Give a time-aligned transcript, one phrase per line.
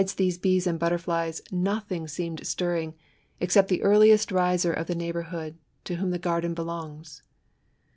[0.17, 2.95] these bees and butterflies, nothing seemed stirring,
[3.39, 7.21] except the earliest riser of the neighbour hood, po whom the garden belongs.